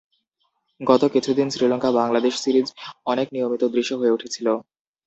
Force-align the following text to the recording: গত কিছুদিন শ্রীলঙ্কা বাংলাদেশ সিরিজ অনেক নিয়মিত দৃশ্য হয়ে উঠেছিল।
গত 0.81 1.03
কিছুদিন 1.13 1.47
শ্রীলঙ্কা 1.49 1.89
বাংলাদেশ 1.99 2.33
সিরিজ 2.37 2.67
অনেক 3.05 3.27
নিয়মিত 3.31 3.63
দৃশ্য 3.73 3.91
হয়ে 3.95 4.13
উঠেছিল। 4.13 4.47